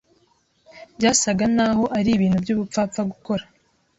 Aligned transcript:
Byasaga 0.97 1.45
naho 1.55 1.83
ari 1.97 2.09
ibintu 2.13 2.37
by'ubupfapfa 2.43 3.01
gukora 3.11 3.43